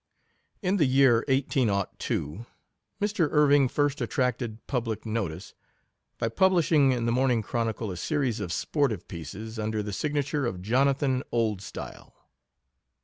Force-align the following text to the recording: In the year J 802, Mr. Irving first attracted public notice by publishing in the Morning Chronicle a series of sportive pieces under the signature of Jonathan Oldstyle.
In 0.63 0.77
the 0.77 0.87
year 0.87 1.23
J 1.27 1.35
802, 1.51 2.47
Mr. 2.99 3.27
Irving 3.29 3.67
first 3.69 4.01
attracted 4.01 4.65
public 4.65 5.05
notice 5.05 5.53
by 6.17 6.27
publishing 6.27 6.91
in 6.91 7.05
the 7.05 7.11
Morning 7.11 7.43
Chronicle 7.43 7.91
a 7.91 7.97
series 7.97 8.39
of 8.39 8.51
sportive 8.51 9.07
pieces 9.07 9.59
under 9.59 9.83
the 9.83 9.93
signature 9.93 10.47
of 10.47 10.63
Jonathan 10.63 11.21
Oldstyle. 11.31 12.13